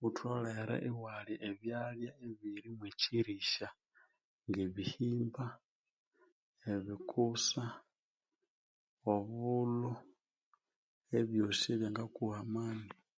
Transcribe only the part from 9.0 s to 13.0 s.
obulho ebyoosi ebya ngakuha amani